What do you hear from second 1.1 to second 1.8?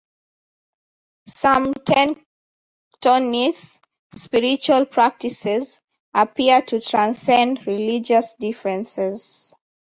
Some